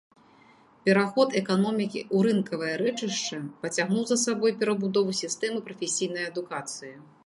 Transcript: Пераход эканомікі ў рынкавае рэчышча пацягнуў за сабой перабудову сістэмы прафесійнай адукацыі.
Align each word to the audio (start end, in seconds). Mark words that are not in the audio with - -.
Пераход 0.87 1.29
эканомікі 1.41 2.01
ў 2.03 2.17
рынкавае 2.29 2.73
рэчышча 2.85 3.37
пацягнуў 3.67 4.03
за 4.13 4.17
сабой 4.25 4.51
перабудову 4.65 5.11
сістэмы 5.25 5.59
прафесійнай 5.71 6.25
адукацыі. 6.35 6.95